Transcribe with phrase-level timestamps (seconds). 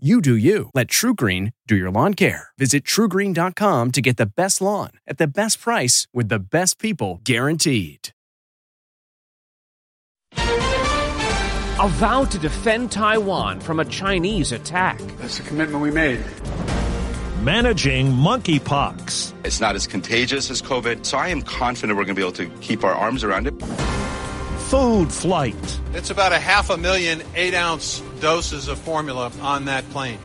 [0.00, 0.70] You do you.
[0.74, 2.50] Let TruGreen do your lawn care.
[2.56, 7.20] Visit trugreen.com to get the best lawn at the best price with the best people
[7.24, 8.10] guaranteed.
[10.36, 15.00] A vow to defend Taiwan from a Chinese attack.
[15.18, 16.24] That's the commitment we made.
[17.42, 19.32] Managing monkeypox.
[19.44, 22.32] It's not as contagious as COVID, so I am confident we're going to be able
[22.34, 23.60] to keep our arms around it.
[24.68, 25.80] Food flight.
[25.92, 30.18] It's about a half a million eight ounce doses of formula on that plane.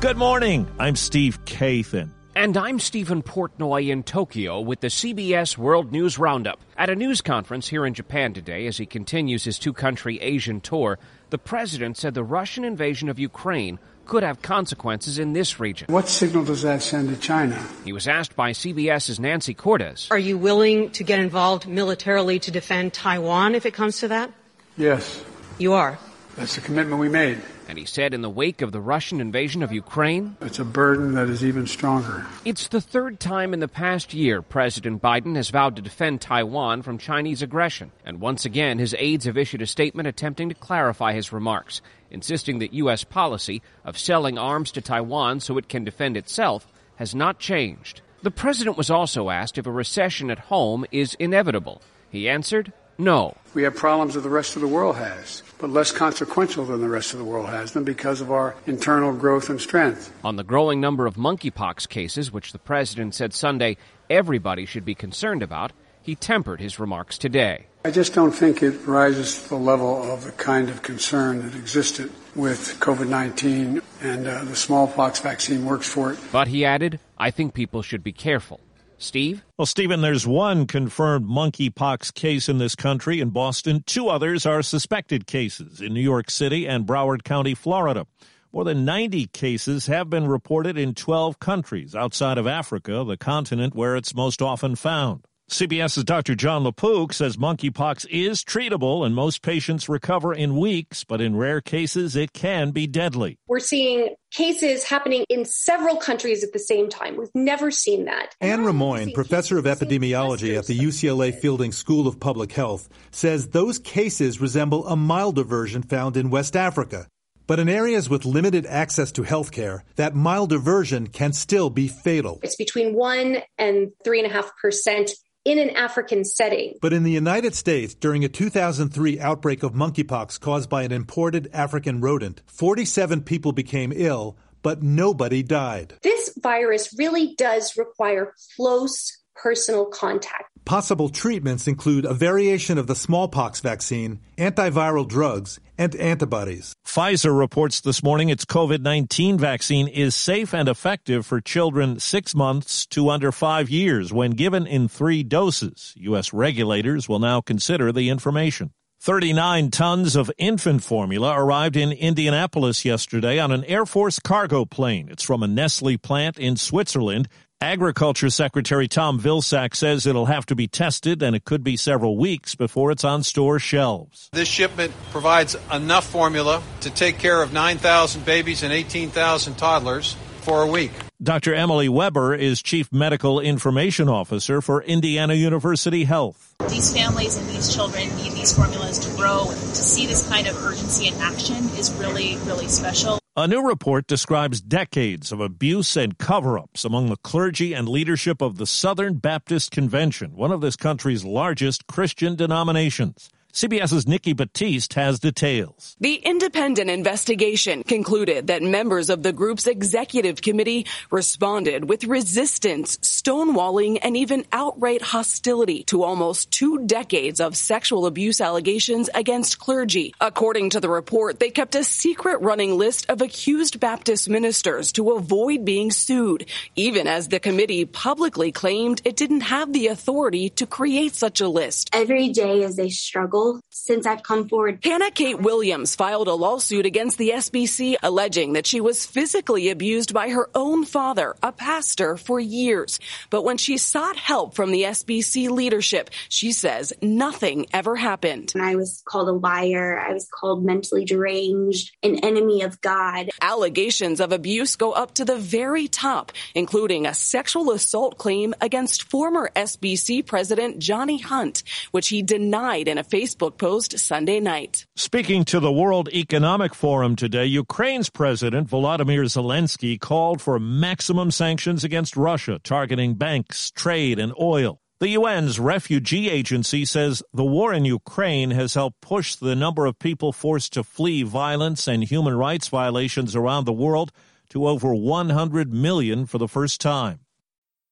[0.00, 0.66] Good morning.
[0.78, 2.10] I'm Steve Kathan.
[2.34, 6.60] And I'm Steven Portnoy in Tokyo with the CBS World News Roundup.
[6.78, 10.60] At a news conference here in Japan today, as he continues his two country Asian
[10.60, 10.98] tour,
[11.30, 15.92] the president said the Russian invasion of Ukraine could have consequences in this region.
[15.92, 17.62] What signal does that send to China?
[17.84, 20.08] He was asked by CBS's Nancy Cordes.
[20.10, 24.32] Are you willing to get involved militarily to defend Taiwan if it comes to that?
[24.76, 25.22] Yes.
[25.58, 25.98] You are.
[26.40, 27.38] That's the commitment we made.
[27.68, 31.12] And he said in the wake of the Russian invasion of Ukraine, It's a burden
[31.12, 32.24] that is even stronger.
[32.46, 36.80] it's the third time in the past year President Biden has vowed to defend Taiwan
[36.80, 37.92] from Chinese aggression.
[38.06, 42.58] And once again, his aides have issued a statement attempting to clarify his remarks, insisting
[42.60, 43.04] that U.S.
[43.04, 48.00] policy of selling arms to Taiwan so it can defend itself has not changed.
[48.22, 51.82] The president was also asked if a recession at home is inevitable.
[52.08, 53.34] He answered, no.
[53.54, 56.88] We have problems that the rest of the world has, but less consequential than the
[56.88, 60.12] rest of the world has them because of our internal growth and strength.
[60.22, 63.76] On the growing number of monkeypox cases, which the president said Sunday
[64.08, 65.72] everybody should be concerned about,
[66.02, 67.66] he tempered his remarks today.
[67.84, 71.54] I just don't think it rises to the level of the kind of concern that
[71.54, 76.18] existed with COVID 19, and uh, the smallpox vaccine works for it.
[76.30, 78.60] But he added, I think people should be careful.
[79.00, 79.42] Steve?
[79.56, 83.82] Well, Steven, there's one confirmed monkeypox case in this country in Boston.
[83.86, 88.06] Two others are suspected cases in New York City and Broward County, Florida.
[88.52, 93.74] More than 90 cases have been reported in 12 countries outside of Africa, the continent
[93.74, 95.24] where it's most often found.
[95.50, 96.36] CBS's Dr.
[96.36, 101.60] Jon LaPook says monkeypox is treatable and most patients recover in weeks, but in rare
[101.60, 103.36] cases it can be deadly.
[103.48, 107.16] We're seeing cases happening in several countries at the same time.
[107.16, 108.36] We've never seen that.
[108.40, 113.80] Anne Rimoin, professor of epidemiology at the UCLA Fielding School of Public Health, says those
[113.80, 117.08] cases resemble a milder version found in West Africa.
[117.48, 121.88] But in areas with limited access to health care, that milder version can still be
[121.88, 122.38] fatal.
[122.44, 125.10] It's between 1 and 3.5%
[125.44, 126.74] in an African setting.
[126.80, 131.48] But in the United States, during a 2003 outbreak of monkeypox caused by an imported
[131.52, 135.94] African rodent, 47 people became ill, but nobody died.
[136.02, 140.44] This virus really does require close personal contact.
[140.64, 146.74] Possible treatments include a variation of the smallpox vaccine, antiviral drugs, and antibodies.
[146.86, 152.34] Pfizer reports this morning its COVID 19 vaccine is safe and effective for children six
[152.34, 155.94] months to under five years when given in three doses.
[155.96, 156.32] U.S.
[156.32, 158.72] regulators will now consider the information.
[159.02, 165.08] 39 tons of infant formula arrived in Indianapolis yesterday on an Air Force cargo plane.
[165.10, 167.26] It's from a Nestle plant in Switzerland.
[167.62, 172.16] Agriculture Secretary Tom Vilsack says it'll have to be tested and it could be several
[172.16, 174.30] weeks before it's on store shelves.
[174.32, 180.62] This shipment provides enough formula to take care of 9,000 babies and 18,000 toddlers for
[180.62, 180.90] a week.
[181.22, 181.54] Dr.
[181.54, 186.54] Emily Weber is Chief Medical Information Officer for Indiana University Health.
[186.70, 189.44] These families and these children need these formulas to grow.
[189.44, 193.19] To see this kind of urgency in action is really, really special.
[193.40, 198.42] A new report describes decades of abuse and cover ups among the clergy and leadership
[198.42, 203.30] of the Southern Baptist Convention, one of this country's largest Christian denominations.
[203.52, 205.96] CBS's Nikki Battiste has details.
[205.98, 213.98] The independent investigation concluded that members of the group's executive committee responded with resistance, stonewalling,
[214.02, 220.14] and even outright hostility to almost two decades of sexual abuse allegations against clergy.
[220.20, 225.10] According to the report, they kept a secret running list of accused Baptist ministers to
[225.10, 226.46] avoid being sued,
[226.76, 231.48] even as the committee publicly claimed it didn't have the authority to create such a
[231.48, 231.90] list.
[231.92, 233.39] Every day is a struggle
[233.70, 234.80] since I've come forward.
[234.82, 240.12] Hannah Kate Williams filed a lawsuit against the SBC alleging that she was physically abused
[240.12, 243.00] by her own father, a pastor, for years.
[243.30, 248.52] But when she sought help from the SBC leadership, she says nothing ever happened.
[248.54, 249.98] And I was called a liar.
[249.98, 253.30] I was called mentally deranged, an enemy of God.
[253.40, 259.04] Allegations of abuse go up to the very top, including a sexual assault claim against
[259.04, 264.86] former SBC president Johnny Hunt, which he denied in a Facebook Facebook post Sunday night.
[264.96, 271.84] Speaking to the World Economic Forum today, Ukraine's President Volodymyr Zelensky called for maximum sanctions
[271.84, 274.80] against Russia, targeting banks, trade, and oil.
[274.98, 279.98] The UN's refugee agency says the war in Ukraine has helped push the number of
[279.98, 284.10] people forced to flee violence and human rights violations around the world
[284.50, 287.20] to over 100 million for the first time.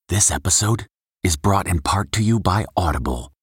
[0.09, 0.87] This episode
[1.23, 3.33] is brought in part to you by Audible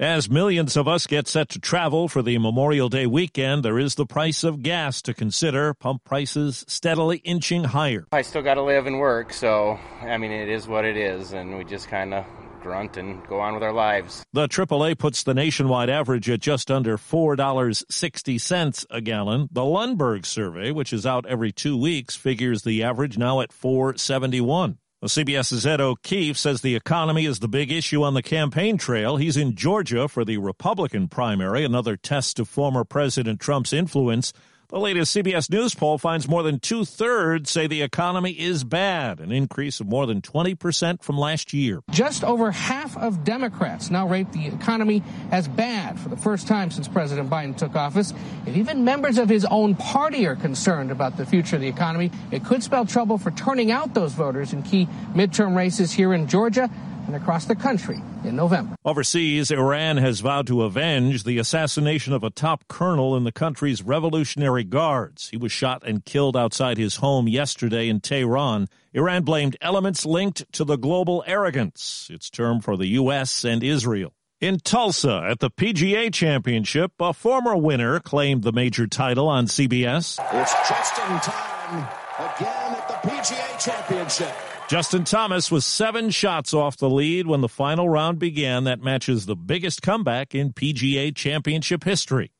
[0.00, 3.96] As millions of us get set to travel for the Memorial Day weekend, there is
[3.96, 5.74] the price of gas to consider.
[5.74, 8.06] Pump prices steadily inching higher.
[8.12, 11.32] I still got to live and work, so I mean, it is what it is,
[11.32, 12.24] and we just kind of
[12.62, 14.22] grunt and go on with our lives.
[14.32, 19.48] The AAA puts the nationwide average at just under $4.60 a gallon.
[19.50, 24.78] The Lundberg survey, which is out every two weeks, figures the average now at 471.
[25.00, 29.16] Well, CBS's Ed O'Keefe says the economy is the big issue on the campaign trail.
[29.16, 34.32] He's in Georgia for the Republican primary, another test of former President Trump's influence.
[34.70, 39.18] The latest CBS News poll finds more than two thirds say the economy is bad,
[39.18, 41.80] an increase of more than 20% from last year.
[41.90, 46.70] Just over half of Democrats now rate the economy as bad for the first time
[46.70, 48.12] since President Biden took office.
[48.44, 52.10] If even members of his own party are concerned about the future of the economy,
[52.30, 56.28] it could spell trouble for turning out those voters in key midterm races here in
[56.28, 56.68] Georgia
[57.08, 58.76] and across the country in November.
[58.84, 63.82] Overseas, Iran has vowed to avenge the assassination of a top colonel in the country's
[63.82, 65.30] Revolutionary Guards.
[65.30, 68.68] He was shot and killed outside his home yesterday in Tehran.
[68.92, 73.42] Iran blamed elements linked to the global arrogance, its term for the U.S.
[73.42, 74.12] and Israel.
[74.40, 80.20] In Tulsa at the PGA Championship, a former winner claimed the major title on CBS.
[80.32, 81.88] It's just in time
[82.18, 84.57] again at the PGA Championship.
[84.68, 88.64] Justin Thomas was seven shots off the lead when the final round began.
[88.64, 92.32] That matches the biggest comeback in PGA Championship history.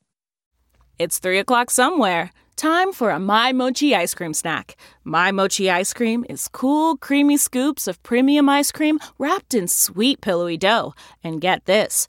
[0.99, 2.31] It's three o'clock somewhere.
[2.55, 4.77] Time for a My Mochi ice cream snack.
[5.05, 10.21] My Mochi ice cream is cool, creamy scoops of premium ice cream wrapped in sweet,
[10.21, 10.93] pillowy dough.
[11.25, 12.09] And get this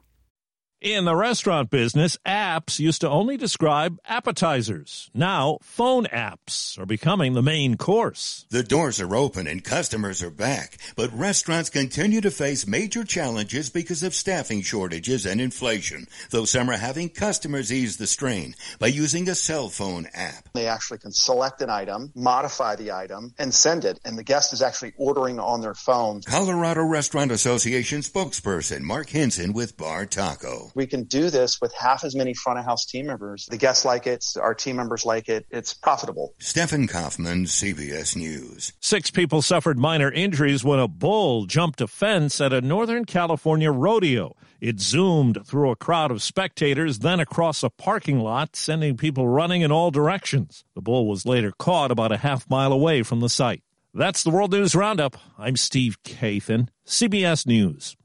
[0.81, 5.11] In the restaurant business, apps used to only describe appetizers.
[5.13, 8.47] Now, phone apps are becoming the main course.
[8.49, 13.69] The doors are open and customers are back, but restaurants continue to face major challenges
[13.69, 18.87] because of staffing shortages and inflation, though some are having customers ease the strain by
[18.87, 20.49] using a cell phone app.
[20.55, 24.51] They actually can select an item, modify the item, and send it, and the guest
[24.51, 26.21] is actually ordering on their phone.
[26.23, 30.70] Colorado Restaurant Association spokesperson Mark Henson with Bar Taco.
[30.75, 33.47] We can do this with half as many front of house team members.
[33.49, 35.45] The guests like it, our team members like it.
[35.49, 36.33] It's profitable.
[36.39, 38.73] Stephen Kaufman, CBS News.
[38.79, 43.71] Six people suffered minor injuries when a bull jumped a fence at a Northern California
[43.71, 44.35] rodeo.
[44.59, 49.61] It zoomed through a crowd of spectators, then across a parking lot, sending people running
[49.61, 50.63] in all directions.
[50.75, 53.63] The bull was later caught about a half mile away from the site.
[53.93, 55.17] That's the World News Roundup.
[55.37, 57.97] I'm Steve Kathan, CBS News.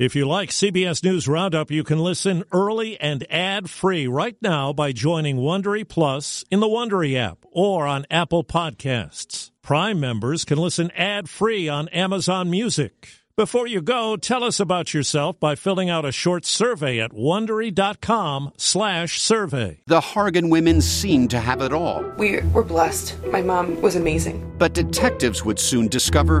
[0.00, 4.92] If you like CBS News Roundup, you can listen early and ad-free right now by
[4.92, 9.50] joining Wondery Plus in the Wondery app or on Apple Podcasts.
[9.60, 13.10] Prime members can listen ad-free on Amazon Music.
[13.36, 19.80] Before you go, tell us about yourself by filling out a short survey at wondery.com/survey.
[19.86, 22.02] The Hargan women seemed to have it all.
[22.16, 23.22] We were blessed.
[23.26, 24.50] My mom was amazing.
[24.56, 26.40] But detectives would soon discover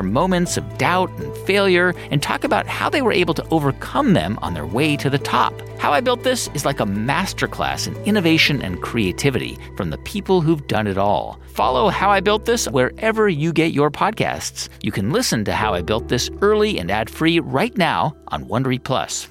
[0.03, 4.37] moments of doubt and failure and talk about how they were able to overcome them
[4.41, 5.53] on their way to the top.
[5.79, 10.41] How I Built This is like a masterclass in innovation and creativity from the people
[10.41, 11.39] who've done it all.
[11.47, 14.69] Follow How I Built This wherever you get your podcasts.
[14.83, 18.83] You can listen to How I Built This early and ad-free right now on Wondery
[18.83, 19.30] Plus.